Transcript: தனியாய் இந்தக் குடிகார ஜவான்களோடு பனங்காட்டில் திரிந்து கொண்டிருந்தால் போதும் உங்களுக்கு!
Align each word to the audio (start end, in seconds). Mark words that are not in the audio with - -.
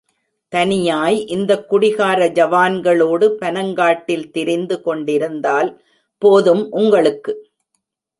தனியாய் 0.53 1.17
இந்தக் 1.27 1.69
குடிகார 1.69 2.27
ஜவான்களோடு 2.29 3.27
பனங்காட்டில் 3.41 4.31
திரிந்து 4.31 4.81
கொண்டிருந்தால் 4.81 5.69
போதும் 6.21 6.71
உங்களுக்கு! 6.71 7.35